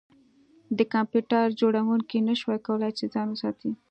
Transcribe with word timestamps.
د 0.77 0.79
کمپیوټر 0.93 1.45
جوړونکي 1.59 2.17
نشوای 2.29 2.59
کولی 2.67 2.91
چې 2.97 3.05
ځان 3.13 3.27
وساتي 3.29 3.71